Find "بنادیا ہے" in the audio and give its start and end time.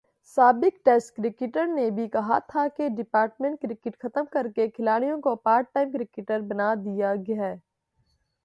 6.49-7.55